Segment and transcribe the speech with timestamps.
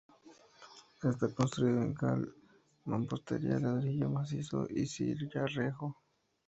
[1.03, 2.21] Está construido en cal,
[2.85, 5.95] mampostería, ladrillo macizo y sillarejo.